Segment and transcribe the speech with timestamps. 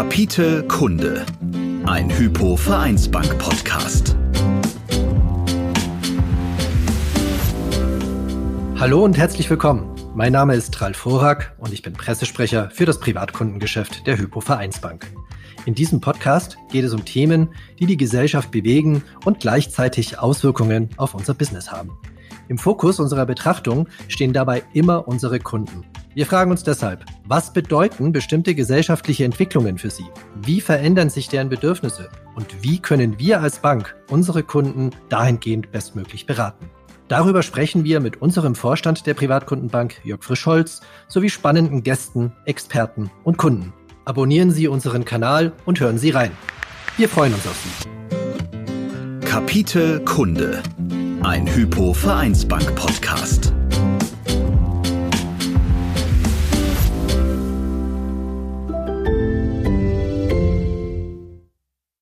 [0.00, 1.26] Kapitel Kunde.
[1.84, 4.16] Ein Hypo Vereinsbank Podcast.
[8.78, 9.94] Hallo und herzlich willkommen.
[10.14, 15.12] Mein Name ist Ralf Vorak und ich bin Pressesprecher für das Privatkundengeschäft der Hypo Vereinsbank.
[15.66, 21.12] In diesem Podcast geht es um Themen, die die Gesellschaft bewegen und gleichzeitig Auswirkungen auf
[21.12, 21.90] unser Business haben.
[22.48, 25.84] Im Fokus unserer Betrachtung stehen dabei immer unsere Kunden.
[26.12, 30.06] Wir fragen uns deshalb, was bedeuten bestimmte gesellschaftliche Entwicklungen für Sie?
[30.42, 32.08] Wie verändern sich deren Bedürfnisse?
[32.34, 36.68] Und wie können wir als Bank unsere Kunden dahingehend bestmöglich beraten?
[37.06, 43.36] Darüber sprechen wir mit unserem Vorstand der Privatkundenbank Jörg Frischholz sowie spannenden Gästen, Experten und
[43.36, 43.72] Kunden.
[44.04, 46.32] Abonnieren Sie unseren Kanal und hören Sie rein.
[46.96, 49.26] Wir freuen uns auf Sie.
[49.26, 50.60] Kapitel Kunde.
[51.22, 53.52] Ein Hypo Vereinsbank Podcast.